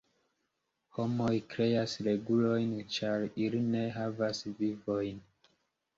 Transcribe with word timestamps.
Homoj 0.97 1.33
kreas 1.51 1.93
regulojn 2.09 2.73
ĉar 2.97 3.29
ili 3.45 3.63
ne 3.69 3.87
havas 3.99 4.45
vivojn. 4.63 5.25